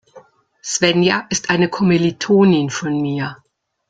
Svenja 0.63 1.27
ist 1.29 1.51
eine 1.51 1.69
Kommilitonin 1.69 2.71
von 2.71 2.99
mir. 2.99 3.35